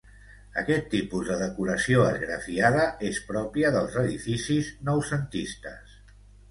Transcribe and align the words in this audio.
Aquest 0.61 0.87
tipus 0.93 1.29
de 1.31 1.37
decoració 1.41 2.01
esgrafiada 2.13 2.89
és 3.13 3.23
pròpia 3.31 3.75
dels 3.79 4.03
edificis 4.07 4.75
noucentistes. 4.91 5.99